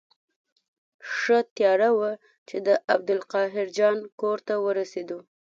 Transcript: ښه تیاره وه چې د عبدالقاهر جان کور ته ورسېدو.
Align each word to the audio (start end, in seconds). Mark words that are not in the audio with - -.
ښه 1.15 1.37
تیاره 1.55 1.89
وه 1.97 2.11
چې 2.47 2.57
د 2.67 2.69
عبدالقاهر 2.93 3.67
جان 3.77 3.97
کور 4.19 4.37
ته 4.47 4.53
ورسېدو. 4.65 5.19